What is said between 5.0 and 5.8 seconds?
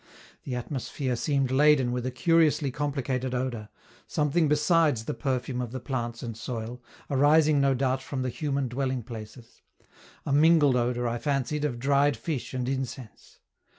the perfume of the